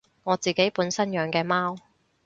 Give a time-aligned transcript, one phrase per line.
[0.23, 1.75] 我自己本身養嘅貓